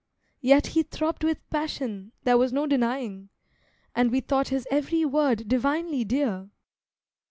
[0.39, 3.29] Yet he throbbed with passion there was no denying,
[3.93, 6.49] And we thought his every word divinely dear!